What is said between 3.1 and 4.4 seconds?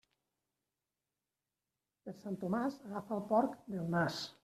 el porc del nas.